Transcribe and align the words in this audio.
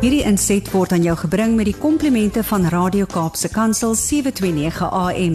Hierdie 0.00 0.22
inset 0.24 0.64
word 0.72 0.94
aan 0.96 1.02
jou 1.04 1.12
gebring 1.26 1.58
met 1.58 1.66
die 1.68 1.76
komplimente 1.76 2.40
van 2.48 2.64
Radio 2.72 3.04
Kaapse 3.04 3.50
Kansel 3.52 3.92
729 3.92 4.88
AM. 4.88 5.34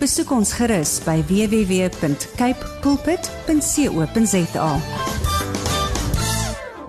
Besoek 0.00 0.32
ons 0.32 0.54
gerus 0.56 0.94
by 1.04 1.18
www.cape 1.28 2.70
pulpit.co.za. 2.80 4.70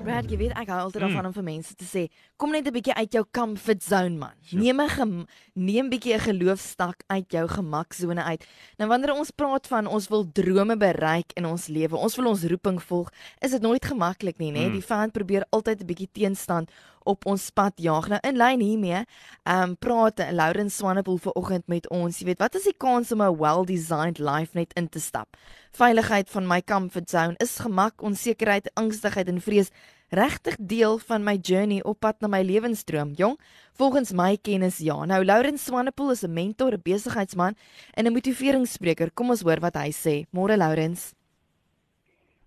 Brad, 0.07 0.29
jy 0.31 0.37
weet 0.39 0.55
ek 0.55 0.71
hou 0.71 0.77
altyd 0.85 1.03
daarvan 1.03 1.27
om 1.27 1.33
vir 1.35 1.43
mense 1.49 1.75
te 1.75 1.83
sê, 1.83 2.05
kom 2.39 2.55
net 2.55 2.63
'n 2.63 2.71
bietjie 2.71 2.95
uit 2.95 3.11
jou 3.11 3.25
comfort 3.27 3.83
zone 3.83 4.15
man. 4.15 4.31
Neem 4.55 4.79
'n 4.79 5.27
neem 5.53 5.89
bietjie 5.89 6.15
'n 6.15 6.31
geloofstak 6.31 7.03
uit 7.07 7.27
jou 7.27 7.47
gemaksone 7.47 8.23
uit. 8.23 8.47
Nou 8.79 8.87
wanneer 8.87 9.11
ons 9.11 9.31
praat 9.31 9.67
van 9.67 9.85
ons 9.85 10.07
wil 10.07 10.23
drome 10.31 10.77
bereik 10.77 11.33
in 11.35 11.45
ons 11.45 11.67
lewe, 11.67 11.97
ons 11.97 12.15
wil 12.15 12.27
ons 12.27 12.43
roeping 12.43 12.81
volg, 12.81 13.11
is 13.41 13.51
dit 13.51 13.61
nooit 13.61 13.83
gemaklik 13.85 14.37
nie, 14.37 14.51
né? 14.51 14.71
Die 14.71 14.81
vyand 14.81 15.11
probeer 15.11 15.45
altyd 15.51 15.81
'n 15.81 15.85
bietjie 15.85 16.09
teenstand 16.13 16.71
op 17.07 17.25
ons 17.25 17.49
pad 17.55 17.79
jaag. 17.81 18.09
Nou 18.11 18.19
in 18.27 18.37
lyn 18.37 18.63
hiermee, 18.63 19.03
ehm 19.47 19.63
um, 19.63 19.75
praat 19.79 20.21
Lauren 20.31 20.69
Swanepoel 20.69 21.17
vanoggend 21.17 21.67
met 21.67 21.89
ons. 21.89 22.19
Jy 22.19 22.25
weet, 22.31 22.41
wat 22.43 22.55
is 22.59 22.67
die 22.67 22.75
kans 22.77 23.11
om 23.11 23.21
'n 23.23 23.37
well-designed 23.39 24.19
life 24.19 24.51
net 24.53 24.73
in 24.75 24.89
te 24.89 24.99
stap? 24.99 25.37
Veiligheid 25.71 26.29
van 26.29 26.47
my 26.47 26.61
comfort 26.61 27.09
zone 27.09 27.35
is 27.37 27.59
gemak, 27.59 28.01
onsekerheid, 28.01 28.71
angstigheid 28.75 29.27
en 29.27 29.41
vrees 29.41 29.71
regtig 30.09 30.55
deel 30.59 30.97
van 30.97 31.23
my 31.23 31.37
journey 31.41 31.83
op 31.83 31.99
pad 31.99 32.21
na 32.21 32.27
my 32.27 32.41
lewensdroom, 32.41 33.11
jong. 33.15 33.37
Volgens 33.73 34.11
my 34.11 34.37
kennis 34.41 34.77
ja. 34.77 35.05
Nou 35.05 35.23
Lauren 35.25 35.57
Swanepoel 35.57 36.11
is 36.11 36.23
'n 36.23 36.33
mentor, 36.33 36.73
'n 36.73 36.81
besigheidsman 36.83 37.55
en 37.93 38.05
'n 38.05 38.13
motiveringsspreker. 38.13 39.11
Kom 39.13 39.29
ons 39.29 39.41
hoor 39.41 39.59
wat 39.59 39.75
hy 39.75 39.91
sê. 39.91 40.25
Môre 40.31 40.57
Laurens. 40.57 41.13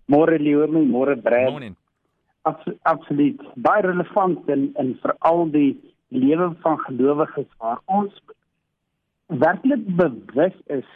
Môre 0.05 0.39
Leonie, 0.39 0.85
môre 0.85 1.15
Brad. 1.15 1.51
Morning. 1.51 1.80
Abs 2.41 2.65
absoluut. 2.81 3.41
Baie 3.55 3.81
relevant 3.81 4.49
en 4.49 4.69
en 4.73 4.95
veral 5.01 5.49
die 5.51 5.71
lewe 6.07 6.51
van 6.61 6.79
gelowiges 6.79 7.47
waar 7.57 7.79
ons 7.85 8.21
werklik 9.25 9.83
bewus 9.95 10.57
is 10.65 10.87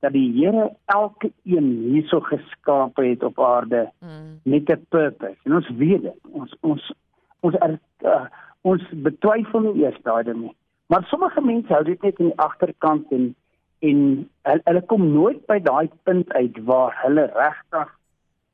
dat 0.00 0.12
die 0.12 0.32
Here 0.32 0.70
elke 0.84 1.32
een 1.44 1.68
hierso 1.92 2.20
geskaap 2.20 2.96
het 2.96 3.22
op 3.22 3.40
aarde 3.40 3.90
Mm. 4.00 4.40
met 4.42 4.68
'n 4.68 4.86
purpose. 4.88 5.36
En 5.44 5.54
ons 5.54 5.68
weet 5.68 6.02
dit. 6.02 6.20
Ons 6.30 6.56
ons 6.60 6.92
ons 7.40 7.54
er, 7.54 7.78
uh, 8.04 8.24
ons 8.60 8.82
betwyfel 8.92 9.60
nie 9.60 9.84
eers 9.84 10.02
daai 10.02 10.22
ding 10.22 10.40
nie. 10.40 10.56
Maar 10.86 11.04
sommige 11.04 11.40
mense 11.40 11.72
hou 11.72 11.84
dit 11.84 12.02
net 12.02 12.18
in 12.18 12.26
die 12.26 12.38
agterkant 12.38 13.10
en 13.10 13.34
en 13.78 14.28
hulle, 14.42 14.60
hulle 14.64 14.82
kom 14.82 15.12
nooit 15.12 15.46
by 15.46 15.58
daai 15.58 15.90
punt 16.02 16.32
uit 16.32 16.64
waar 16.64 16.98
hulle 17.02 17.30
regtig 17.34 17.98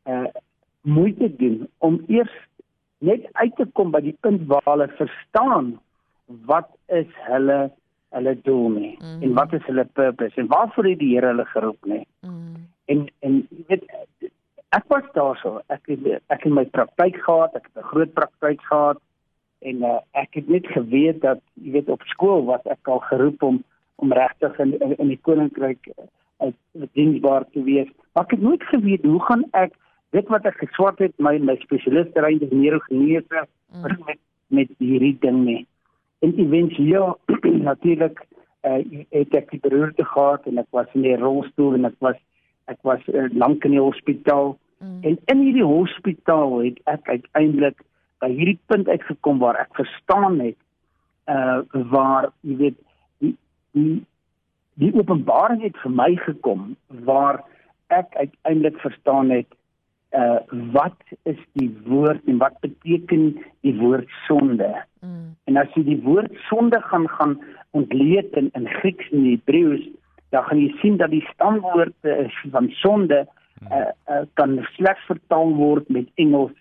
uh 0.06 0.26
moeite 0.86 1.28
doen 1.36 1.66
om 1.78 1.98
eers 2.08 2.32
net 3.04 3.26
uit 3.32 3.56
te 3.56 3.66
kom 3.72 3.90
by 3.94 4.00
die 4.00 4.16
punt 4.24 4.46
waar 4.50 4.64
hulle 4.64 4.86
verstaan 4.98 5.74
wat 6.46 6.70
is 6.94 7.10
hulle 7.26 7.58
hulle 8.16 8.34
doel 8.46 8.68
nie 8.78 8.94
Mhm. 9.00 9.22
en 9.22 9.34
wat 9.34 9.52
is 9.52 9.66
hulle 9.66 9.84
purpose 9.84 10.40
en 10.40 10.46
waarvoor 10.46 10.84
het 10.84 10.98
die 10.98 11.14
Here 11.14 11.26
hulle 11.26 11.44
geroep 11.44 11.84
nie. 11.84 12.06
Mm. 12.22 12.66
En 12.86 13.06
en 13.20 13.46
jy 13.50 13.64
weet 13.68 13.84
ek 14.76 14.84
was 14.88 15.06
daarso. 15.12 15.60
Ek 15.68 15.86
het 15.86 16.06
ek 16.28 16.42
het 16.44 16.52
my 16.52 16.64
praktyk 16.64 17.16
gehad, 17.24 17.54
ek 17.56 17.68
het 17.72 17.82
'n 17.84 17.88
groot 17.88 18.12
praktyk 18.12 18.60
gehad 18.62 19.00
en 19.60 19.82
uh, 19.82 19.98
ek 20.12 20.34
het 20.34 20.48
net 20.48 20.66
geweet 20.66 21.20
dat 21.20 21.40
jy 21.54 21.70
weet 21.72 21.88
op 21.88 22.02
skool 22.02 22.44
was 22.44 22.64
ek 22.64 22.88
al 22.88 22.98
geroep 22.98 23.42
om 23.42 23.64
om 23.96 24.12
regtig 24.12 24.58
in, 24.58 24.80
in 24.80 24.96
in 24.96 25.08
die 25.08 25.20
koninkryk 25.22 25.88
uh, 26.40 26.52
diensbaar 26.92 27.44
te 27.52 27.62
wees. 27.62 27.88
Maar 28.12 28.24
ek 28.24 28.30
het 28.30 28.40
nooit 28.40 28.62
geweet 28.62 29.02
hoe 29.02 29.22
gaan 29.22 29.44
ek 29.52 29.72
dit 30.10 30.28
wat 30.28 30.46
ek 30.46 30.58
geswat 30.62 30.98
het 30.98 31.14
my 31.18 31.38
my 31.38 31.56
spesialisterrein 31.64 32.40
is 32.40 32.52
neurogenese 32.52 33.46
Mm. 33.74 33.82
met 34.06 34.18
met 34.48 34.68
hierdie 34.78 35.16
ding 35.20 35.44
nie. 35.44 35.66
En 36.22 36.32
éventueel 36.38 37.18
natuurlik 37.70 38.20
uh, 38.62 38.78
het 39.10 39.34
ek 39.34 39.50
die 39.50 39.60
beroerte 39.60 40.04
gehad 40.04 40.46
en 40.46 40.58
ek 40.58 40.70
was 40.70 40.86
in 40.94 41.02
die 41.02 41.16
rolstoel 41.16 41.74
en 41.74 41.84
ek 41.84 41.98
was 41.98 42.16
ek 42.70 42.78
was 42.82 43.02
uh, 43.10 43.26
lank 43.34 43.64
in 43.64 43.70
die 43.74 43.82
hospitaal 43.82 44.56
Mm. 44.78 44.98
en 45.08 45.18
in 45.32 45.38
hierdie 45.40 45.64
hospitaal 45.64 46.58
het 46.60 46.80
ek 46.84 47.08
uiteindelik 47.08 47.78
by 48.20 48.28
hierdie 48.28 48.58
punt 48.68 48.88
uitgekom 48.88 49.38
waar 49.40 49.56
ek 49.56 49.70
verstaan 49.72 50.36
het 50.40 50.58
uh 51.32 51.62
waar 51.90 52.28
jy 52.44 52.56
weet 52.56 52.76
die 53.24 53.32
die 53.72 54.04
die 54.76 54.92
openbaring 54.92 55.62
het 55.64 55.80
vir 55.80 55.94
my 55.96 56.10
gekom 56.26 56.76
waar 57.08 57.40
ek 57.88 58.12
uiteindelik 58.20 58.76
verstaan 58.84 59.32
het 59.32 59.48
uh 60.16 60.38
wat 60.72 60.96
is 61.22 61.40
die 61.60 61.70
woord 61.84 62.24
en 62.26 62.38
wat 62.40 62.60
beteken 62.60 63.34
die 63.60 63.74
woord 63.76 64.08
sonde 64.26 64.72
Mm. 65.06 65.34
En 65.44 65.58
as 65.60 65.72
jy 65.76 65.84
die 65.86 66.00
woord 66.02 66.34
sonde 66.48 66.80
gaan 66.90 67.06
gaan 67.18 67.36
ontleed 67.76 68.36
in 68.40 68.50
in 68.58 68.68
Grieks 68.80 69.10
en 69.14 69.26
Hebreëus, 69.28 69.84
dan 70.34 70.46
gaan 70.48 70.62
jy 70.62 70.70
sien 70.80 70.96
dat 71.02 71.12
die 71.14 71.24
stamwoord 71.32 72.08
uh, 72.10 72.24
van 72.54 72.70
sonde 72.82 73.20
uh, 73.26 73.90
uh, 74.10 74.22
kan 74.40 74.58
slegs 74.74 75.04
vertaal 75.10 75.54
word 75.58 75.88
met 75.92 76.08
Engels 76.22 76.54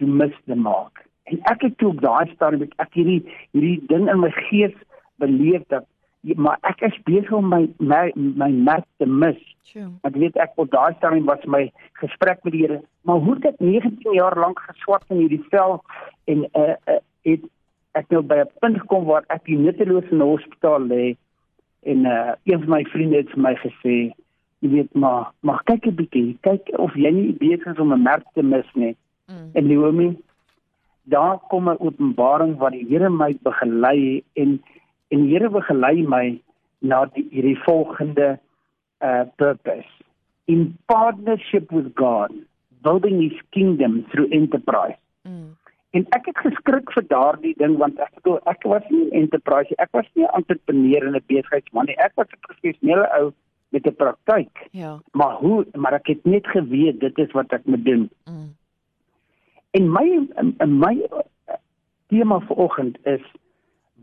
to 0.00 0.06
miss 0.06 0.34
the 0.50 0.56
mark. 0.56 1.04
En 1.30 1.40
ek 1.52 1.62
het 1.68 1.78
toe 1.78 1.92
op 1.92 2.02
daai 2.02 2.26
stadium 2.34 2.66
ek 2.82 2.98
hierdie 2.98 3.20
hierdie 3.52 3.78
ding 3.92 4.08
in 4.10 4.24
my 4.24 4.32
gees 4.48 4.74
beleef 5.22 5.62
dat 5.74 5.86
maar 6.36 6.58
ek 6.62 6.80
is 6.80 7.02
besig 7.04 7.32
om 7.32 7.48
my 7.48 7.68
my, 7.78 8.12
my 8.14 8.50
merk 8.50 8.86
te 8.98 9.06
mis. 9.06 9.38
Ek 10.02 10.16
weet 10.16 10.36
ek 10.36 10.56
op 10.56 10.70
daai 10.72 10.94
stadium 10.96 11.26
was 11.28 11.44
my 11.46 11.68
gesprek 12.00 12.42
met 12.44 12.52
die 12.52 12.64
Here, 12.64 12.80
maar 13.02 13.20
hoe 13.24 13.34
het 13.34 13.52
ek 13.52 13.60
19 13.60 14.16
jaar 14.16 14.36
lank 14.38 14.60
geswat 14.66 15.04
in 15.08 15.22
hierdie 15.22 15.44
vel 15.50 15.82
en 16.26 16.44
uh, 16.54 16.74
uh 16.88 17.00
het 17.26 17.42
ek 17.98 18.06
nou 18.14 18.22
by 18.22 18.38
'n 18.40 18.52
punt 18.60 18.78
gekom 18.80 19.04
waar 19.04 19.24
ek 19.28 19.44
die 19.44 19.58
nutteloos 19.58 20.10
in 20.10 20.18
'n 20.18 20.30
hospitaal 20.30 20.86
lê 20.88 21.16
en 21.82 22.06
uh 22.06 22.32
een 22.44 22.60
van 22.64 22.70
my 22.76 22.84
vriende 22.84 23.16
het 23.16 23.30
vir 23.30 23.42
my 23.42 23.54
gesê, 23.64 23.96
jy 24.60 24.68
weet 24.70 24.94
maar, 24.94 25.32
maar 25.40 25.60
kyk 25.64 25.86
'n 25.86 25.98
bietjie, 26.00 26.38
kyk 26.40 26.70
of 26.78 26.94
jy 26.94 27.10
nie 27.10 27.32
besig 27.32 27.66
is 27.66 27.78
om 27.78 27.92
'n 27.92 28.02
merk 28.02 28.24
te 28.34 28.42
mis 28.42 28.70
nie. 28.74 28.96
Mm. 29.26 29.50
En 29.52 29.66
Naomi, 29.66 30.16
daar 31.04 31.38
kom 31.48 31.68
'n 31.68 31.78
openbaring 31.78 32.56
waar 32.56 32.70
die 32.70 32.86
Here 32.88 33.10
my 33.10 33.36
begelei 33.42 34.22
en 34.32 34.62
en 35.08 35.24
die 35.24 35.32
Here 35.32 35.50
begelei 35.50 36.02
my 36.06 36.40
na 36.80 37.04
die 37.14 37.26
hierdie 37.30 37.58
volgende 37.64 38.38
uh 39.00 39.24
purpose 39.36 39.88
in 40.46 40.78
partnership 40.86 41.72
with 41.72 41.94
God 41.94 42.32
building 42.82 43.22
his 43.22 43.38
kingdom 43.52 44.06
through 44.10 44.28
enterprise. 44.32 44.98
Mm. 45.26 45.56
En 45.90 46.04
ek 46.16 46.28
het 46.30 46.38
geskrik 46.44 46.90
vir 46.92 47.04
daardie 47.08 47.54
ding 47.58 47.76
want 47.80 48.00
ek 48.04 48.12
bedoel 48.20 48.38
ek 48.52 48.64
was 48.68 48.84
nie 48.92 49.04
'n 49.08 49.24
enterprise, 49.24 49.74
ek 49.78 49.92
was 49.92 50.08
nie 50.14 50.24
'n 50.24 50.34
entrepreneur 50.40 51.06
en 51.06 51.16
'n 51.16 51.24
besigheidsman 51.26 51.86
nie. 51.86 51.96
Ek 51.96 52.12
was 52.16 52.28
'n 52.32 52.44
professionele 52.48 53.08
ou 53.18 53.32
met 53.68 53.86
'n 53.86 53.96
praktyk. 53.96 54.68
Ja. 54.70 55.00
Maar 55.12 55.34
hoe 55.34 55.66
maar 55.74 55.92
ek 55.92 56.06
het 56.06 56.24
net 56.24 56.46
geweet 56.46 57.00
dit 57.00 57.18
is 57.18 57.32
wat 57.32 57.52
ek 57.52 57.64
moet 57.64 57.84
doen. 57.84 58.10
Mm. 58.24 58.56
En 59.70 59.92
my 59.92 60.28
in, 60.36 60.78
my 60.78 60.94
uh, 60.94 61.54
tema 62.08 62.40
vanoggend 62.40 62.98
is 63.06 63.22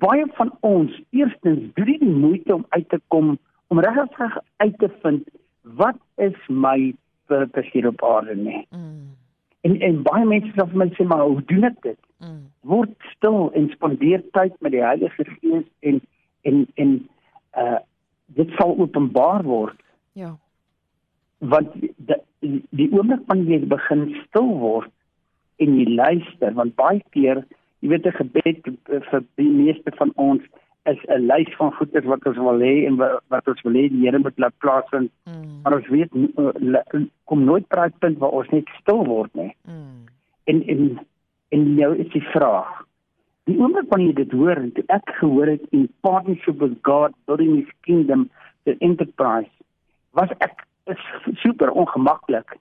baie 0.02 0.26
van 0.38 0.52
ons 0.60 1.02
eerstens 1.16 1.74
doen 1.74 1.92
die 1.92 2.06
moeite 2.06 2.56
om 2.56 2.66
uit 2.70 2.90
te 2.90 3.00
kom 3.08 3.38
om 3.68 3.80
regtig 3.80 4.38
uit 4.58 4.78
te 4.80 4.90
vind 5.02 5.28
wat 5.62 5.98
is 6.22 6.36
my 6.48 6.94
purpose 7.26 7.70
hier 7.74 7.88
op 7.88 8.04
aarde 8.04 8.36
nie. 8.36 8.68
Mm. 8.70 9.16
En 9.62 9.80
en 9.82 10.02
baie 10.06 10.26
mense 10.26 10.52
sê 10.54 10.68
vir 10.70 10.82
my 10.82 10.90
sê 10.98 11.08
maar 11.10 11.26
hoe 11.26 11.42
doen 11.50 11.70
ek 11.72 11.82
dit? 11.82 12.00
Mm. 12.22 12.44
Word 12.62 12.94
stil 13.16 13.50
en 13.58 13.70
spandeer 13.74 14.24
tyd 14.38 14.54
met 14.62 14.76
die 14.76 14.84
Heilige 14.86 15.26
Gees 15.38 15.68
en 15.80 16.02
en 16.44 16.66
en 16.76 16.96
uh 17.58 17.82
dit 18.36 18.50
sal 18.58 18.72
openbaar 18.82 19.44
word 19.46 19.82
Ja. 20.18 20.32
want 21.38 21.74
die, 21.78 22.64
die 22.70 22.88
oomblik 22.92 23.22
wanneer 23.30 23.60
jy 23.60 23.68
begin 23.70 24.06
stil 24.24 24.48
word 24.62 24.92
en 25.62 25.76
jy 25.78 25.86
luister 25.94 26.56
want 26.58 26.74
baie 26.80 27.04
keer 27.14 27.44
jy 27.86 27.90
weet 27.94 28.06
'n 28.10 28.18
gebed 28.18 28.66
eh, 28.90 29.02
vir 29.12 29.24
die 29.38 29.50
meeste 29.50 29.92
van 29.98 30.12
ons 30.16 30.42
is 30.90 30.98
'n 31.10 31.28
lys 31.28 31.50
van 31.58 31.72
goeie 31.78 32.02
wat 32.06 32.26
ons 32.26 32.38
wil 32.38 32.60
hê 32.62 32.86
en 32.88 32.96
wa- 32.98 33.20
wat 33.30 33.48
ons 33.48 33.62
wil 33.62 33.74
hê 33.74 33.90
die 33.90 34.02
Here 34.06 34.20
moet 34.20 34.38
laat 34.40 34.58
plaasvind 34.60 35.12
Mm. 35.28 35.62
maar 35.64 35.76
ons 35.76 35.88
weet 35.88 36.10
la- 36.60 36.84
kom 37.26 37.44
nooit 37.46 37.68
by 37.70 37.86
'n 37.86 37.94
punt 38.00 38.18
waar 38.18 38.32
ons 38.32 38.50
net 38.50 38.66
stil 38.82 39.06
word 39.06 39.34
nie 39.36 39.54
Mm. 39.68 40.06
en 40.48 40.64
en 40.68 41.00
en 41.52 41.76
nou 41.76 41.96
is 41.96 42.10
die 42.14 42.26
vraag 42.34 42.84
die 43.46 43.58
oomblik 43.60 43.90
wanneer 43.90 44.08
jy 44.14 44.14
dit 44.24 44.32
hoor 44.32 44.58
en 44.58 44.72
toe 44.72 44.84
ek 44.90 45.10
gehoor 45.20 45.48
het 45.48 45.62
in 45.72 45.90
partnership 46.02 46.58
with 46.60 46.78
God 46.82 47.14
building 47.28 47.56
his 47.56 47.72
kingdom 47.82 48.30
the 48.66 48.76
enterprise 48.80 49.50
was 50.14 50.30
ek 50.40 50.66
super 51.44 51.70
ongemaklik 51.72 52.58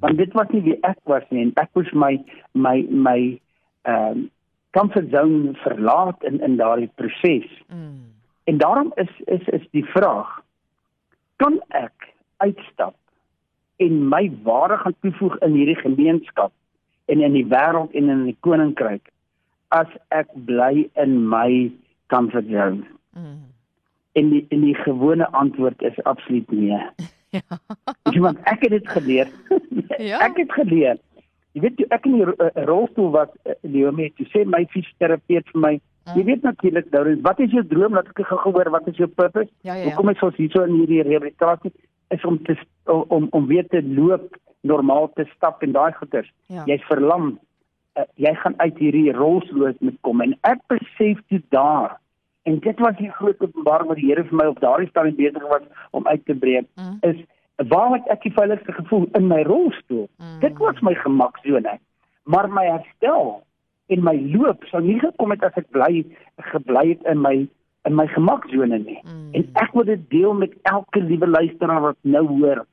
want 0.00 0.16
dit 0.18 0.32
was 0.32 0.48
nie 0.50 0.60
wie 0.62 0.78
ek 0.82 0.98
was 1.04 1.22
nie 1.30 1.42
en 1.42 1.52
ek 1.56 1.68
moes 1.74 1.92
my 1.92 2.18
my 2.54 2.86
my 2.90 3.40
ehm 3.84 4.10
um, 4.16 4.30
comfort 4.72 5.10
zone 5.10 5.52
verlaat 5.64 6.24
in 6.24 6.40
in 6.40 6.56
daardie 6.56 6.90
proses 6.94 7.48
Mm. 7.68 8.10
en 8.44 8.58
daarom 8.58 8.92
is 8.94 9.10
is 9.24 9.44
is 9.48 9.68
die 9.70 9.84
vraag 9.84 10.40
kan 11.36 11.60
ek 11.68 12.12
uitstap 12.36 12.94
en 13.76 14.08
my 14.08 14.30
waarde 14.42 14.76
gaan 14.82 14.94
toevoeg 15.00 15.38
in 15.38 15.52
hierdie 15.58 15.78
gemeenskap 15.80 16.52
en 17.04 17.20
in 17.20 17.32
die 17.32 17.46
wêreld 17.46 17.94
en 17.98 18.08
in 18.08 18.24
die 18.24 18.36
koninkryk 18.40 19.08
as 19.68 19.88
ek 20.08 20.28
bly 20.46 20.88
in 21.00 21.16
my 21.28 21.72
comfort 22.12 22.46
zone. 22.52 22.84
Mm. 23.16 23.40
En 24.12 24.28
die 24.30 24.42
en 24.52 24.60
die 24.60 24.74
gewone 24.74 25.26
antwoord 25.30 25.82
is 25.82 26.02
absoluut 26.04 26.50
nee. 26.50 26.80
Ja. 27.32 27.40
Want 28.20 28.38
ek 28.44 28.60
het 28.60 28.70
dit 28.70 28.88
geleer. 28.88 29.28
Ja. 29.98 30.18
Ek 30.24 30.36
het 30.36 30.52
geleer. 30.52 30.96
Jy 31.52 31.60
weet 31.60 31.76
toe 31.76 31.86
ek 31.90 32.06
in 32.08 32.12
die 32.18 32.26
eh, 32.26 32.64
rolstoel 32.68 33.10
was, 33.12 33.28
eh, 33.44 33.54
Leomi, 33.62 34.10
toe 34.16 34.26
sê 34.32 34.44
my 34.48 34.64
fisioterapeut 34.72 35.48
vir 35.52 35.60
my, 35.60 35.80
Mm. 36.02 36.16
jy 36.18 36.24
weet 36.24 36.42
natuurlik 36.42 36.90
nou, 36.90 37.16
wat 37.22 37.40
is 37.40 37.52
jou 37.54 37.62
droom? 37.70 37.94
Laat 37.94 38.08
ek 38.10 38.26
gou 38.26 38.52
hoor 38.52 38.70
wat 38.70 38.88
is 38.88 38.96
jou 38.96 39.06
purpose? 39.06 39.48
Ja, 39.62 39.74
ja, 39.74 39.84
ja. 39.84 39.84
Hoekom 39.84 40.08
is 40.10 40.22
ons 40.22 40.36
hierso 40.36 40.64
in 40.66 40.74
hierdie 40.74 41.02
rehabilitasie 41.06 41.70
is 42.10 42.24
om 42.24 42.40
te 42.42 42.56
om 42.86 43.04
om, 43.08 43.28
om 43.30 43.46
weer 43.46 43.68
te 43.68 43.82
loop, 43.82 44.34
normaal 44.62 45.12
te 45.14 45.24
stap 45.36 45.62
en 45.62 45.72
daai 45.72 45.92
goeters. 45.92 46.32
Ja. 46.48 46.64
Jy's 46.66 46.82
verlam. 46.90 47.38
Uh, 47.94 48.02
jy 48.16 48.34
gaan 48.34 48.54
uit 48.56 48.78
hierdie 48.78 49.12
rolstoel 49.12 49.74
moet 49.80 49.98
kom 50.00 50.20
en 50.24 50.34
ek 50.48 50.58
besef 50.72 51.18
toe 51.28 51.42
daar 51.52 51.98
en 52.48 52.58
dit 52.58 52.78
was 52.80 52.96
die 52.96 53.10
groot 53.10 53.36
openbaring 53.44 53.88
wat 53.88 53.96
die 54.00 54.06
Here 54.08 54.24
vir 54.24 54.36
my 54.40 54.46
op 54.48 54.60
daardie 54.60 54.88
stadium 54.88 55.14
besig 55.18 55.44
was 55.50 55.62
om 55.92 56.06
uit 56.06 56.24
te 56.26 56.34
breek 56.34 56.66
Mm. 56.76 56.98
is 57.02 57.16
waar 57.68 57.92
het 57.96 58.06
ek 58.14 58.22
die 58.26 58.34
veiligste 58.34 58.72
gevoel 58.72 59.08
in 59.18 59.26
my 59.30 59.42
rolstoel. 59.48 60.08
Mm. 60.18 60.38
Dit 60.40 60.58
was 60.58 60.80
my 60.80 60.94
gemaksone. 60.94 61.78
Maar 62.24 62.48
my 62.50 62.64
herstel 62.66 63.42
en 63.92 64.04
my 64.04 64.14
loop 64.32 64.64
sou 64.70 64.82
nie 64.82 64.98
gekom 65.02 65.34
het 65.34 65.44
as 65.44 65.58
ek 65.60 65.68
bly 65.74 66.04
gebly 66.52 66.86
het 66.94 67.10
in 67.10 67.20
my 67.22 67.34
in 67.88 67.96
my 67.98 68.06
gemaksone 68.14 68.78
nie. 68.78 69.00
Mm. 69.02 69.32
En 69.38 69.48
ek 69.64 69.72
wil 69.74 69.88
dit 69.88 70.02
deel 70.10 70.34
met 70.38 70.54
elke 70.70 71.02
liewe 71.02 71.26
luisteraar 71.26 71.80
wat 71.90 71.98
nou 72.02 72.26
hoor. 72.26 72.64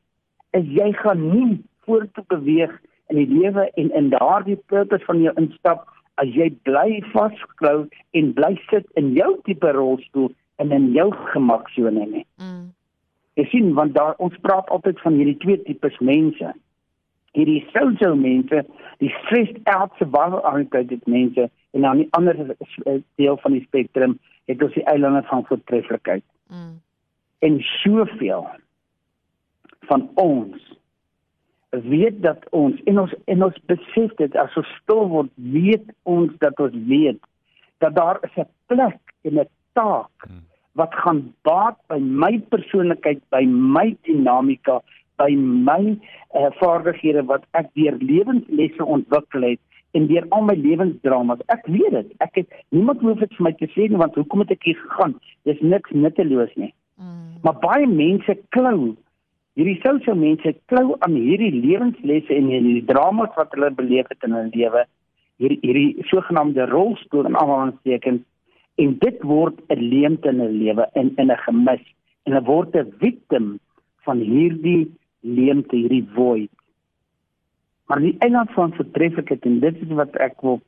Is 0.57 0.67
jy 0.69 0.91
gaan 1.01 1.23
nie 1.31 1.61
vorentoe 1.85 2.23
beweeg 2.29 2.75
in 3.09 3.17
die 3.17 3.29
lewe 3.29 3.69
en 3.81 3.89
in 3.97 4.11
daardie 4.13 4.59
purpose 4.69 5.05
van 5.05 5.21
jou 5.21 5.33
instap 5.41 5.87
as 6.21 6.29
jy 6.35 6.49
bly 6.67 6.99
vasklou 7.13 7.87
en 8.17 8.33
bly 8.37 8.53
sit 8.69 8.85
in 8.99 9.13
jou 9.17 9.31
tipe 9.47 9.71
rolstoel 9.75 10.29
en 10.59 10.73
in 10.75 10.91
jou 10.93 11.07
gemaksone 11.33 12.05
nie. 12.05 12.25
Mm. 12.37 12.69
Jy 13.39 13.45
sien 13.53 13.69
want 13.77 13.95
daar 13.95 14.17
ons 14.19 14.35
praat 14.43 14.67
altyd 14.73 14.99
van 15.05 15.15
hierdie 15.15 15.37
twee 15.39 15.61
tipes 15.63 15.95
mense. 16.03 16.51
Hierdie 17.37 17.61
social 17.71 18.17
mense, 18.19 18.63
die 18.99 19.11
stressed 19.21 19.61
out 19.71 19.93
survival 20.01 20.41
oriented 20.43 21.05
mense 21.07 21.45
en 21.77 21.85
dan 21.85 22.01
die 22.01 22.09
ander 22.17 22.39
eh, 22.49 22.97
deel 23.21 23.37
van 23.43 23.55
die 23.55 23.63
spektrum 23.67 24.17
het 24.49 24.63
ons 24.65 24.75
die 24.75 24.83
eilande 24.91 25.21
van 25.29 25.45
voortreffelikheid. 25.47 26.25
Mm. 26.49 26.81
En 27.45 27.61
soveel 27.79 28.47
van 29.87 30.09
ons 30.19 30.67
weet 31.69 32.21
dat 32.25 32.43
ons 32.49 32.81
en 32.89 32.99
ons 33.05 33.15
en 33.29 33.43
ons 33.45 33.63
besef 33.71 34.13
dit 34.19 34.37
as 34.41 34.59
ons 34.59 34.75
stil 34.81 35.05
word, 35.13 35.31
weet 35.53 35.85
ons 36.09 36.33
dat 36.43 36.59
ons 36.59 36.75
weet 36.89 37.21
dat 37.79 37.95
daar 37.95 38.19
is 38.27 38.35
'n 38.35 38.49
plek 38.67 38.99
en 39.23 39.39
'n 39.39 39.47
taak 39.73 40.27
wat 40.77 40.93
gaan 40.93 41.33
baat 41.47 41.77
by 41.87 41.97
my 41.99 42.37
persoonlikheid, 42.53 43.21
by 43.33 43.43
my 43.45 43.95
dinamika, 44.07 44.79
by 45.17 45.31
my 45.35 45.97
uh, 46.33 46.49
vaardighede 46.61 47.25
wat 47.31 47.43
ek 47.59 47.71
deur 47.77 47.97
lewenslesse 47.99 48.85
ontwikkel 48.85 49.47
het 49.51 49.61
en 49.97 50.05
deur 50.07 50.25
al 50.35 50.45
my 50.45 50.55
lewensdramas. 50.55 51.41
Ek 51.49 51.65
weet 51.67 51.95
dit. 51.97 52.13
Ek 52.23 52.37
het 52.37 52.53
niemand 52.75 53.01
hoef 53.01 53.21
dit 53.23 53.33
vir 53.37 53.47
my 53.49 53.53
te 53.57 53.69
sê 53.73 53.89
nie 53.89 53.99
want 53.99 54.17
hoekom 54.19 54.45
het 54.45 54.53
ek 54.53 54.69
hier 54.69 54.79
gegaan? 54.85 55.17
Dis 55.49 55.61
niks 55.65 55.93
nutteloos 55.95 56.53
nie. 56.61 56.71
Mm. 57.01 57.39
Maar 57.43 57.57
baie 57.63 57.87
mense 57.89 58.35
klou 58.55 58.93
hierdie 59.59 59.79
social 59.83 60.15
mense 60.15 60.53
klou 60.71 60.95
aan 61.03 61.17
hierdie 61.17 61.51
lewenslesse 61.51 62.35
en 62.35 62.51
hierdie 62.53 62.85
dramas 62.87 63.33
wat 63.35 63.51
hulle 63.57 63.71
beleef 63.75 64.07
het 64.13 64.27
in 64.27 64.37
hulle 64.37 64.53
lewe. 64.53 64.85
Hierdie 65.41 65.59
hierdie 65.65 66.07
sogenaamde 66.11 66.69
rolstoel 66.69 67.31
en 67.31 67.39
aanhalingstekens 67.39 68.23
en 68.83 68.95
dit 68.99 69.23
word 69.23 69.59
'n 69.67 69.81
leemte 69.93 70.29
in 70.29 70.41
'n 70.41 70.57
lewe 70.63 70.85
in 70.93 71.13
in 71.17 71.31
'n 71.31 71.43
gemis 71.45 71.83
en 72.23 72.33
hulle 72.33 72.45
word 72.45 72.75
'n 72.75 72.93
victim 72.99 73.59
van 74.05 74.17
hierdie 74.19 74.91
leemte, 75.21 75.75
hierdie 75.75 76.07
void. 76.13 76.51
Maar 77.87 77.99
die 77.99 78.15
eiland 78.19 78.51
van 78.51 78.73
vertreffelikheid 78.73 79.45
en 79.45 79.59
dit 79.59 79.81
is 79.81 79.93
wat 80.01 80.15
ek 80.15 80.41
wil 80.41 80.61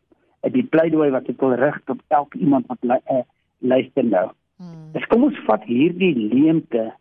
die 0.50 0.66
pleidooi 0.74 1.10
wat 1.14 1.30
ek 1.30 1.42
wil 1.42 1.54
rig 1.54 1.78
tot 1.86 2.00
elke 2.08 2.38
iemand 2.38 2.66
wat 2.68 2.84
uh, 2.84 3.22
luister 3.60 4.04
nou. 4.04 4.32
Mm. 4.58 4.90
Dis 4.94 5.06
kom 5.08 5.24
ons 5.24 5.38
vat 5.46 5.64
hierdie 5.70 6.16
leemte, 6.16 6.92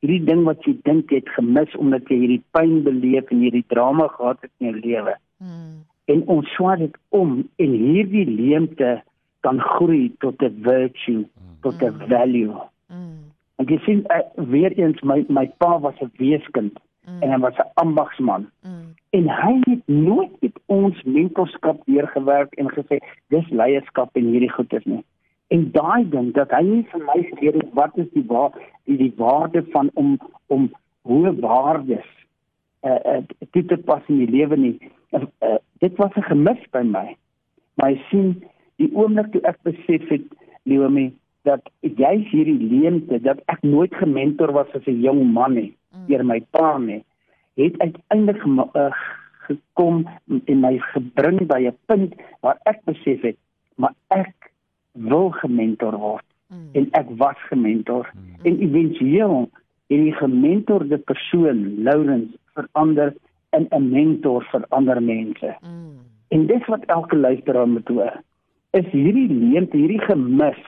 hierdie 0.00 0.24
ding 0.24 0.44
wat 0.44 0.64
jy 0.64 0.74
dink 0.88 1.12
jy 1.12 1.20
het 1.20 1.28
gemis 1.36 1.76
omdat 1.76 2.08
jy 2.08 2.16
hierdie 2.22 2.44
pyn 2.56 2.82
beleef 2.86 3.28
en 3.30 3.44
hierdie 3.44 3.66
drama 3.68 4.08
gehad 4.16 4.40
het 4.40 4.50
in 4.58 4.70
jou 4.70 4.80
lewe. 4.80 5.14
Mm. 5.38 5.84
En 6.08 6.24
ons 6.36 6.54
swaai 6.56 6.78
dit 6.86 6.96
om 7.08 7.36
en 7.56 7.76
hierdie 7.84 8.24
leemte 8.24 9.02
kan 9.40 9.60
groei 9.60 10.14
tot 10.18 10.42
'n 10.42 10.58
virtue, 10.62 11.26
tot 11.60 11.82
'n 11.82 11.94
value. 12.08 12.54
Mm. 12.86 13.32
En 13.56 13.66
jy 13.66 13.78
sien 13.78 14.04
uh, 14.08 14.44
weer 14.48 14.72
eens 14.72 15.00
my 15.02 15.24
my 15.28 15.50
pa 15.58 15.80
was 15.80 15.94
'n 16.00 16.12
weeskind 16.16 16.78
Mm. 17.08 17.22
en 17.22 17.30
hy 17.30 17.38
was 17.38 17.56
'n 17.56 17.70
ambagsman 17.74 18.50
Mm. 18.62 18.94
en 19.10 19.28
hy 19.28 19.60
het 19.60 19.86
nooit 19.86 20.40
met 20.40 20.58
ons 20.66 21.02
mentorskap 21.02 21.80
deurgewerk 21.84 22.54
en 22.54 22.68
gesê 22.68 22.98
dis 23.28 23.48
leierskap 23.48 24.16
en 24.16 24.24
hierdie 24.24 24.52
goed 24.52 24.72
is 24.72 24.84
nie. 24.84 25.04
En 25.46 25.70
daai 25.72 26.08
ding 26.08 26.34
dat 26.34 26.50
hy 26.50 26.62
nie 26.62 26.86
vir 26.90 27.00
my 27.04 27.22
geleer 27.22 27.54
het 27.54 27.72
wat 27.72 27.96
is 27.96 28.10
die 28.12 28.24
waar 28.26 28.52
die, 28.84 28.96
die 28.96 29.12
waarde 29.16 29.64
van 29.70 29.90
om 29.94 30.18
om 30.46 30.72
hoë 31.08 31.32
waardes 31.40 32.10
uh, 32.84 33.00
uh 33.04 33.22
toe 33.50 33.64
te 33.64 33.76
pas 33.76 34.02
in 34.06 34.18
die 34.18 34.30
lewe 34.30 34.56
nie. 34.56 34.78
Uh, 35.10 35.22
uh, 35.42 35.56
dit 35.78 35.96
was 35.96 36.12
'n 36.16 36.28
gemis 36.28 36.62
by 36.70 36.82
my. 36.84 37.16
Maar 37.74 37.96
sien 38.10 38.44
die 38.78 38.90
oomblik 38.94 39.32
toe 39.32 39.42
ek 39.50 39.58
besef 39.66 40.08
het 40.08 40.24
Leomi 40.68 41.10
dat 41.48 41.64
jy 41.80 42.14
hierdie 42.30 42.58
leemte 42.58 43.20
dat 43.24 43.40
ek 43.52 43.62
nooit 43.62 43.94
gementor 43.94 44.52
was 44.52 44.70
as 44.74 44.86
'n 44.86 45.02
jong 45.02 45.22
man 45.32 45.54
nie 45.54 45.72
deur 46.08 46.24
my 46.24 46.40
pa 46.50 46.78
nie 46.78 47.02
het 47.58 47.78
uiteindelik 47.78 48.44
uh, 48.46 48.92
gekom 49.48 50.06
en 50.44 50.60
my 50.60 50.78
gebring 50.92 51.46
by 51.46 51.60
'n 51.66 51.78
punt 51.86 52.14
waar 52.40 52.58
ek 52.64 52.84
besef 52.84 53.22
het 53.22 53.38
maar 53.76 53.94
ek 54.08 54.50
wil 54.92 55.30
gementor 55.30 55.96
word. 55.98 56.24
Mm. 56.48 56.68
en 56.72 56.88
ek 56.96 57.08
was 57.20 57.36
gementor. 57.50 58.08
En 58.42 58.54
éventueel 58.58 59.50
het 59.92 60.00
die 60.00 60.14
gementorde 60.16 60.98
persoon 60.98 61.82
Lourens 61.84 62.32
verander 62.54 63.12
in 63.50 63.68
'n 63.70 63.90
mentor 63.90 64.46
vir 64.50 64.64
ander 64.68 65.02
mense. 65.02 65.56
Mm. 65.60 65.98
en 66.28 66.46
dis 66.46 66.66
wat 66.66 66.84
elke 66.84 67.16
luisteraar 67.16 67.68
moet 67.68 67.88
hoor 67.88 68.22
is 68.76 68.88
hierdie 68.92 69.28
leemte 69.28 69.76
hierdie 69.76 70.02
gemis 70.04 70.60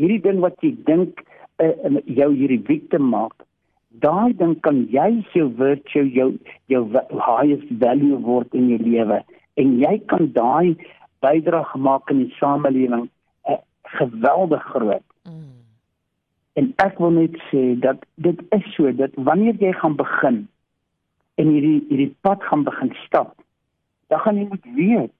hierdie 0.00 0.20
ding 0.26 0.42
wat 0.44 0.60
jy 0.64 0.74
dink 0.88 1.22
uh, 1.62 2.00
jou 2.04 2.30
hierdie 2.34 2.62
victim 2.68 3.08
maak 3.14 3.46
daai 4.04 4.34
ding 4.40 4.56
kan 4.66 4.84
jy 4.92 5.08
jou 5.32 5.48
virtue 5.60 6.04
jou 6.18 6.28
jou 6.72 6.82
highest 7.28 7.70
value 7.84 8.20
word 8.28 8.54
in 8.60 8.68
jou 8.74 8.80
lewe 8.82 9.22
en 9.62 9.74
jy 9.80 9.96
kan 10.12 10.30
daai 10.36 10.74
bydrae 11.24 11.80
maak 11.88 12.10
in 12.12 12.24
die 12.26 12.36
samelewing 12.40 13.08
uh, 13.48 13.60
geweldig 13.98 14.70
groot 14.74 15.04
Mm. 15.24 15.62
en 16.60 16.66
ek 16.84 16.98
wil 17.00 17.14
net 17.16 17.36
sê 17.48 17.60
dat 17.80 18.02
dit 18.20 18.40
is 18.52 18.66
so 18.74 18.90
dat 18.92 19.14
wanneer 19.16 19.56
jy 19.56 19.70
gaan 19.72 19.94
begin 19.96 20.42
en 21.40 21.48
hierdie 21.48 21.78
hierdie 21.88 22.10
pad 22.20 22.44
gaan 22.44 22.66
begin 22.66 22.92
stap 23.06 23.32
dan 24.12 24.20
gaan 24.20 24.36
jy 24.36 24.44
moet 24.50 24.66
weet 24.76 25.14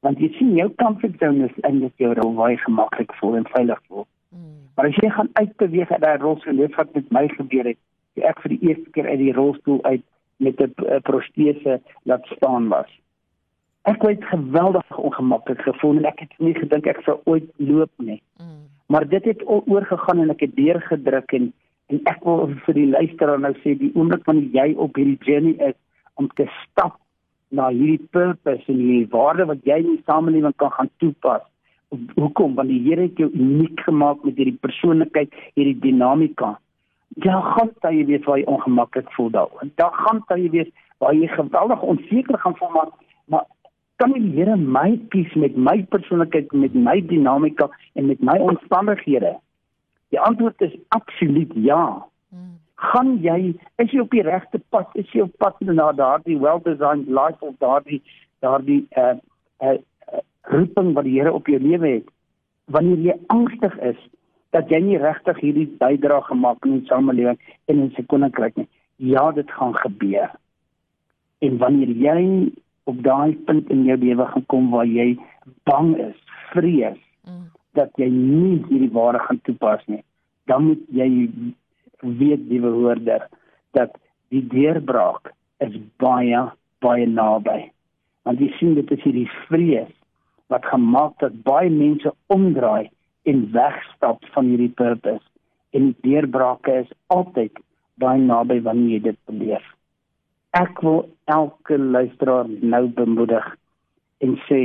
want 0.00 0.18
jy 0.18 0.28
sien 0.38 0.54
jou 0.56 0.68
comfort 0.82 1.18
zone 1.18 1.48
is 1.48 1.60
eintlik 1.62 1.96
jou 1.96 2.12
rol 2.14 2.34
waar 2.34 2.50
jy 2.50 2.60
gemaklik 2.62 3.14
voel 3.20 3.36
en 3.36 3.50
veilig 3.54 3.80
voel 3.88 4.06
Mm. 4.30 4.68
Maar 4.74 4.86
as 4.86 4.96
jy 4.96 5.10
gaan 5.10 5.30
uitbeweeg 5.32 5.90
uit 5.90 6.00
daai 6.00 6.18
rolstoel, 6.18 6.56
dit 6.56 6.74
wat 6.74 6.94
met 6.94 7.10
my 7.10 7.28
gebeur 7.28 7.64
het, 7.72 7.78
toe 8.14 8.24
ek 8.28 8.40
vir 8.44 8.54
die 8.54 8.62
eerste 8.68 8.90
keer 8.96 9.08
uit 9.08 9.20
die 9.22 9.34
rolstoel 9.36 9.82
uit 9.84 10.04
met 10.36 10.60
'n 10.60 10.74
eh, 10.86 11.00
protese 11.02 11.80
laat 12.02 12.26
staan 12.36 12.68
was. 12.68 12.90
Ek 13.82 14.02
het 14.02 14.24
geweldig 14.24 14.98
ongemaklik 14.98 15.60
gevoel 15.60 15.96
en 15.96 16.04
ek 16.04 16.20
het 16.20 16.34
nie 16.38 16.54
gedink 16.54 16.86
ek 16.86 17.00
sou 17.04 17.20
ooit 17.24 17.48
loop 17.56 17.90
nie. 17.96 18.22
Mm. 18.40 18.68
Maar 18.86 19.08
dit 19.08 19.24
het 19.24 19.42
oorgegaan 19.46 20.20
en 20.20 20.30
ek 20.30 20.40
het 20.40 20.56
deurgedruk 20.56 21.32
en 21.32 21.52
en 21.88 22.00
ek 22.04 22.24
wil 22.24 22.52
vir 22.66 22.74
die 22.74 22.86
luisteraar 22.86 23.40
nou 23.40 23.54
sê 23.64 23.72
die 23.78 23.94
oomblik 23.94 24.24
wanneer 24.24 24.50
jy 24.52 24.74
op 24.76 24.96
hierdie 24.96 25.18
journey 25.24 25.56
is 25.68 25.74
om 26.14 26.28
te 26.28 26.44
stap 26.44 27.00
na 27.48 27.68
hierdie 27.72 28.08
purpose 28.12 28.64
en 28.68 28.80
hierdie 28.80 29.08
waarde 29.12 29.46
wat 29.48 29.64
jy 29.68 29.78
in 29.82 29.94
die 29.94 30.02
samelewing 30.06 30.56
kan 30.56 30.72
gaan 30.76 30.90
toepas. 31.02 31.44
Hoekom? 32.14 32.54
Want 32.54 32.68
die 32.68 32.82
Here 32.84 33.06
het 33.06 33.20
jou 33.20 33.30
uniek 33.32 33.80
gemaak 33.86 34.24
met 34.24 34.36
hierdie 34.36 34.58
persoonlikheid, 34.60 35.32
hierdie 35.56 35.78
dinamika. 35.84 36.58
Ja, 37.24 37.40
gaan 37.40 37.72
jy 37.96 38.04
weet 38.06 38.26
waar 38.28 38.38
jy 38.38 38.44
ongemaklik 38.44 39.08
voel 39.16 39.30
daaroor. 39.30 39.70
Daar 39.80 39.94
gaan 40.04 40.22
jy 40.36 40.50
weet 40.50 40.72
waar 40.98 41.14
jy 41.14 41.28
geweldig 41.32 41.82
onseker 41.82 42.38
gaan 42.38 42.56
voel 42.56 42.74
maar 42.76 42.90
maar 43.28 43.44
kan 43.96 44.12
die 44.12 44.30
Here 44.36 44.56
my 44.56 45.00
kies 45.10 45.32
met 45.34 45.56
my 45.56 45.82
persoonlikheid, 45.90 46.52
met 46.52 46.74
my 46.74 47.00
dinamika 47.00 47.68
en 47.94 48.06
met 48.06 48.20
my 48.20 48.38
omstandighede? 48.38 49.38
Die 50.08 50.20
antwoord 50.20 50.60
is 50.60 50.76
absoluut 50.88 51.52
ja. 51.54 52.06
Gaan 52.78 53.16
jy 53.22 53.54
is 53.82 53.90
jy 53.90 54.00
op 54.04 54.12
die 54.14 54.22
regte 54.22 54.60
pad? 54.70 54.92
Is 54.94 55.10
jy 55.10 55.24
op 55.26 55.34
pad 55.42 55.58
na 55.66 55.90
daardie 55.92 56.38
well-designed 56.38 57.08
life 57.10 57.40
of 57.40 57.56
daardie 57.58 58.02
daardie 58.44 58.84
uh 58.96 59.16
uh, 59.62 59.74
uh 59.74 60.22
roeping 60.52 60.94
wat 60.94 61.04
die 61.04 61.16
Here 61.18 61.32
op 61.34 61.50
jou 61.50 61.58
lewe 61.60 61.88
het. 61.98 62.06
Wanneer 62.70 63.02
jy 63.02 63.16
angstig 63.34 63.74
is 63.82 63.98
dat 64.56 64.70
jy 64.72 64.80
nie 64.84 65.00
regtig 65.00 65.40
hierdie 65.42 65.66
bydrae 65.80 66.22
gemaak 66.28 66.64
in 66.64 66.78
die 66.78 66.88
samelewing 66.88 67.38
en 67.68 67.82
in 67.84 67.90
sy 67.96 68.04
koninkryk 68.08 68.56
nie. 68.56 68.68
Ja, 68.96 69.28
dit 69.32 69.50
gaan 69.58 69.74
gebeur. 69.76 70.30
En 71.44 71.58
wanneer 71.58 71.92
jy 71.92 72.22
op 72.88 73.02
daai 73.04 73.36
punt 73.46 73.68
in 73.74 73.84
jou 73.84 73.98
lewe 74.00 74.26
gaan 74.32 74.46
kom 74.46 74.70
waar 74.72 74.88
jy 74.88 75.12
bang 75.68 75.92
is, 76.00 76.16
vrees 76.52 76.96
mm. 77.28 77.44
dat 77.76 77.92
jy 78.00 78.08
nie 78.12 78.56
hierdie 78.70 78.92
ware 78.94 79.20
gaan 79.26 79.40
toepas 79.44 79.84
nie, 79.92 80.00
dan 80.48 80.70
moet 80.70 80.86
jy 80.96 81.08
weet 82.02 82.48
die 82.48 82.60
hoorder 82.62 83.28
dat 83.76 83.96
die 84.32 84.44
deurbraak 84.46 85.32
is 85.64 85.74
baie 85.96 86.48
baie 86.84 87.06
naby. 87.10 87.70
Want 88.22 88.42
jy 88.42 88.52
sien 88.58 88.76
dit 88.76 88.90
is 88.94 89.02
hierdie 89.02 89.30
vrees 89.48 89.90
wat 90.52 90.66
gemaak 90.70 91.18
dat 91.22 91.42
baie 91.46 91.70
mense 91.72 92.12
omdraai 92.32 92.90
en 93.28 93.48
wegstap 93.52 94.22
van 94.34 94.52
hierdie 94.52 94.74
purpose 94.78 95.24
en 95.76 95.90
die 95.90 96.12
deurbrake 96.12 96.76
is 96.84 96.92
altyd 97.12 97.58
baie 98.00 98.20
naby 98.22 98.60
wanneer 98.64 98.94
jy 98.98 99.00
dit 99.10 99.18
beleef. 99.28 99.64
Ek 100.56 100.80
wil 100.84 101.02
elke 101.28 101.76
luisteraar 101.78 102.48
nou 102.48 102.86
bemoedig 103.00 103.50
en 104.24 104.38
sê 104.46 104.62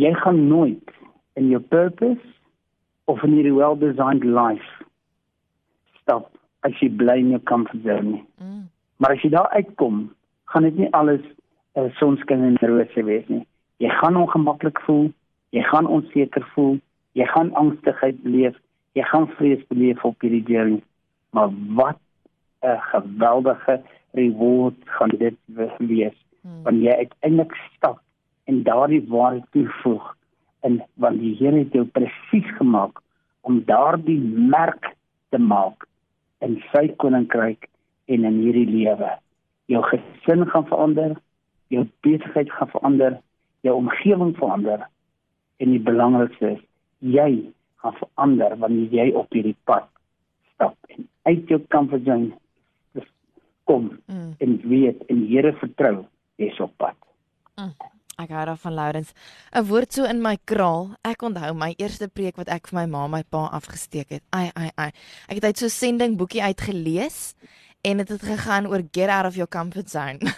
jy 0.00 0.12
gaan 0.24 0.42
nooit 0.48 0.92
in 1.40 1.48
jou 1.54 1.62
purpose 1.72 2.20
of 3.06 3.22
in 3.24 3.38
your 3.38 3.54
well-designed 3.56 4.26
life 4.26 4.84
stop 6.10 6.30
as 6.66 6.74
jy 6.82 6.90
bly 6.90 7.16
in 7.22 7.30
jou 7.34 7.40
comfort 7.46 7.82
zone. 7.86 8.20
Mm. 8.42 8.66
Maar 9.00 9.14
as 9.14 9.22
jy 9.24 9.30
daar 9.32 9.48
uitkom, 9.54 10.10
gaan 10.50 10.66
dit 10.66 10.82
nie 10.82 10.90
alles 10.96 11.22
uh, 11.78 11.86
sonskyn 12.00 12.42
en 12.44 12.58
rose 12.66 13.04
wees 13.06 13.28
nie. 13.30 13.44
Jy 13.80 13.92
gaan 14.02 14.18
ongemaklik 14.18 14.80
voel, 14.84 15.08
jy 15.54 15.62
gaan 15.70 15.86
onseker 15.86 16.44
voel, 16.54 16.78
jy 17.16 17.26
gaan 17.30 17.54
angstigheid 17.58 18.18
beleef, 18.26 18.58
jy 18.98 19.06
gaan 19.08 19.28
vrees 19.38 19.62
beleef 19.70 20.02
op 20.04 20.20
hierdie 20.20 20.44
journey. 20.50 20.82
Maar 21.32 21.54
wat 21.78 22.00
'n 22.66 22.80
geweldige 22.92 23.80
reward 24.12 24.76
gaan 24.84 25.14
dit 25.18 25.36
wees 25.78 26.16
hmm. 26.42 26.62
wanneer 26.62 26.90
jy 26.90 26.96
uiteindelik 26.96 27.54
stap 27.76 28.00
en 28.44 28.62
daardie 28.62 29.04
waarheid 29.08 29.46
toevoeg 29.50 30.16
en 30.60 30.82
wanneer 30.94 31.22
die 31.22 31.36
Here 31.38 31.68
jou 31.72 31.84
presies 31.84 32.50
gemaak 32.58 33.00
om 33.40 33.62
daardie 33.64 34.20
merk 34.50 34.92
te 35.30 35.38
maak 35.38 35.86
in 36.44 36.58
sy 36.72 36.88
koninkryk 37.02 37.68
en 38.10 38.24
in 38.24 38.40
hierdie 38.42 38.68
lewe. 38.68 39.10
Jou 39.70 39.82
gesin 39.86 40.46
gaan 40.50 40.66
verander, 40.66 41.14
jou 41.70 41.86
besigheid 42.06 42.50
gaan 42.56 42.72
verander, 42.72 43.18
jou 43.66 43.76
omgewing 43.78 44.34
verander 44.38 44.86
en 45.60 45.74
die 45.74 45.82
belangrikste 45.84 46.56
is 46.56 46.62
jy 47.00 47.30
gaan 47.80 47.96
verander 48.00 48.56
wanneer 48.60 48.92
jy 48.92 49.08
op 49.16 49.32
hierdie 49.32 49.56
pad 49.68 49.88
stap 50.54 50.76
en 50.92 51.06
uit 51.28 51.48
jou 51.48 51.60
comfort 51.72 52.04
zone 52.04 52.32
kom 53.70 54.00
mm. 54.06 54.34
en 54.38 54.60
weet 54.68 55.04
en 55.06 55.22
Here 55.30 55.52
vertrou 55.60 56.04
jy's 56.40 56.58
op 56.60 56.72
pad. 56.80 56.96
Mm. 57.60 57.72
Ek 58.20 58.34
hou 58.36 58.42
daarvan 58.44 58.74
Lourens. 58.76 59.14
'n 59.56 59.64
Woord 59.64 59.92
so 59.92 60.04
in 60.04 60.20
my 60.20 60.36
kraal. 60.44 60.90
Ek 61.04 61.22
onthou 61.22 61.54
my 61.56 61.74
eerste 61.78 62.08
preek 62.08 62.36
wat 62.36 62.48
ek 62.48 62.68
vir 62.68 62.80
my 62.80 62.86
ma 62.86 63.04
en 63.04 63.10
my 63.10 63.22
pa 63.22 63.48
afgesteek 63.56 64.10
het. 64.10 64.22
Ai 64.32 64.50
ai 64.54 64.70
ai. 64.76 64.90
Ek 65.28 65.40
het 65.40 65.44
uit 65.44 65.58
so 65.58 65.66
'n 65.66 65.70
sending 65.70 66.16
boekie 66.16 66.42
uitgelees 66.42 67.34
en 67.82 67.96
dit 67.96 68.08
het, 68.08 68.20
het 68.20 68.30
gegaan 68.30 68.66
oor 68.66 68.82
get 68.92 69.08
out 69.08 69.26
of 69.26 69.36
your 69.36 69.48
comfort 69.48 69.90
zone. 69.90 70.18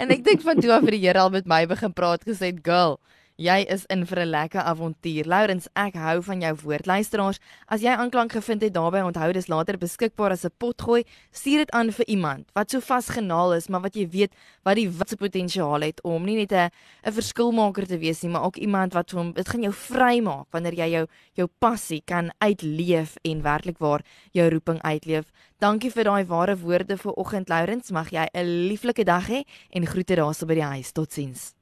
en 0.00 0.10
ek 0.10 0.24
dink 0.24 0.42
van 0.42 0.60
toe 0.60 0.72
af 0.72 0.84
vir 0.84 0.98
die 0.98 1.06
Here 1.06 1.18
al 1.18 1.30
met 1.30 1.46
my 1.46 1.66
begin 1.66 1.92
praat 1.92 2.24
gesê, 2.24 2.52
"Girl, 2.52 3.00
Jy 3.36 3.66
is 3.68 3.82
in 3.92 4.06
vir 4.08 4.20
'n 4.20 4.30
lekker 4.30 4.62
avontuur. 4.64 5.26
Lourens, 5.28 5.68
ek 5.76 5.94
hou 5.94 6.22
van 6.22 6.40
jou 6.40 6.54
woord. 6.64 6.86
Luisteraars, 6.86 7.38
as 7.68 7.82
jy 7.82 7.92
aanklank 7.92 8.32
gevind 8.32 8.62
het 8.62 8.72
daarbey, 8.72 9.02
onthou 9.02 9.32
dis 9.32 9.48
later 9.48 9.76
beskikbaar 9.76 10.30
as 10.30 10.46
'n 10.46 10.50
potgooi. 10.58 11.04
Stuur 11.32 11.58
dit 11.58 11.70
aan 11.70 11.92
vir 11.92 12.06
iemand 12.08 12.48
wat 12.54 12.70
so 12.70 12.80
vasgenaal 12.80 13.52
is, 13.52 13.68
maar 13.68 13.82
wat 13.82 13.94
jy 13.94 14.08
weet 14.08 14.32
wat 14.64 14.76
die 14.76 14.88
watse 14.88 15.16
potensiaal 15.16 15.80
het 15.82 16.02
om 16.02 16.24
nie 16.24 16.36
net 16.36 16.52
'n 16.52 16.70
'n 17.04 17.12
verskilmaker 17.12 17.86
te 17.86 17.98
wees 17.98 18.22
nie, 18.22 18.30
maar 18.32 18.44
ook 18.44 18.56
iemand 18.56 18.94
wat 18.94 19.10
hom 19.10 19.32
dit 19.32 19.48
gaan 19.48 19.62
jou 19.62 19.72
vrymaak 19.72 20.46
wanneer 20.50 20.74
jy 20.74 20.90
jou 20.90 21.06
jou 21.34 21.48
passie 21.58 22.02
kan 22.06 22.30
uitleef 22.40 23.16
en 23.22 23.42
werklik 23.42 23.78
waar 23.78 24.00
jou 24.32 24.48
roeping 24.48 24.80
uitleef. 24.82 25.30
Dankie 25.60 25.90
vir 25.90 26.04
daai 26.04 26.24
ware 26.24 26.56
woorde 26.56 26.96
vir 26.96 27.12
oggend 27.12 27.48
Lourens. 27.50 27.90
Mag 27.90 28.08
jy 28.10 28.26
'n 28.32 28.68
lieflike 28.68 29.04
dag 29.04 29.28
hê 29.28 29.44
en 29.72 29.86
groete 29.86 30.16
daarso 30.16 30.46
by 30.46 30.54
die 30.54 30.62
huis. 30.62 30.92
Totsiens. 30.92 31.56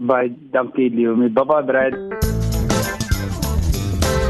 Baie 0.00 0.32
dankie 0.52 0.88
Leo, 0.88 1.14
my 1.16 1.28
baba 1.28 1.60
Brad. 1.62 1.92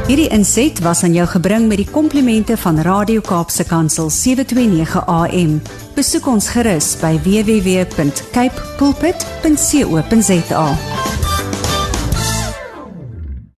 Hierdie 0.09 0.27
inset 0.35 0.81
was 0.83 1.03
aan 1.03 1.13
jou 1.15 1.27
gebring 1.31 1.69
met 1.71 1.79
die 1.79 1.87
komplimente 1.87 2.57
van 2.59 2.81
Radio 2.83 3.21
Kaapse 3.23 3.63
Kansel 3.63 4.09
729 4.11 5.05
AM. 5.07 5.61
Besoek 5.95 6.27
ons 6.27 6.49
gerus 6.51 6.97
by 6.99 7.15
www.cape 7.23 8.67
pulpit.co.za. 8.81 10.65